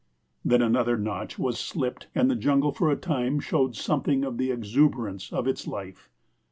Then 0.43 0.63
another 0.63 0.97
notch 0.97 1.37
was 1.37 1.59
slipped 1.59 2.07
and 2.15 2.27
the 2.27 2.35
jungle 2.35 2.71
for 2.71 2.89
a 2.89 2.95
time 2.95 3.39
showed 3.39 3.75
something 3.75 4.23
of 4.23 4.39
the 4.39 4.49
exuberance 4.49 5.31
of 5.31 5.45
its 5.45 5.67
life. 5.67 6.09